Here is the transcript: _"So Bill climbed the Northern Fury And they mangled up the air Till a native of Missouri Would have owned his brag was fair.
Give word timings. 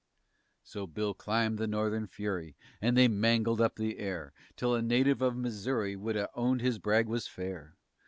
_"So 0.67 0.87
Bill 0.87 1.13
climbed 1.13 1.59
the 1.59 1.67
Northern 1.67 2.07
Fury 2.07 2.57
And 2.81 2.97
they 2.97 3.07
mangled 3.07 3.61
up 3.61 3.75
the 3.75 3.99
air 3.99 4.33
Till 4.55 4.73
a 4.73 4.81
native 4.81 5.21
of 5.21 5.37
Missouri 5.37 5.95
Would 5.95 6.15
have 6.15 6.29
owned 6.33 6.61
his 6.61 6.79
brag 6.79 7.05
was 7.05 7.27
fair. 7.27 7.77